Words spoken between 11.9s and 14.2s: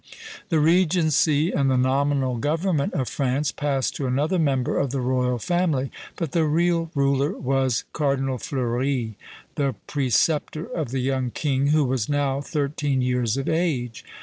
now thirteen years of age.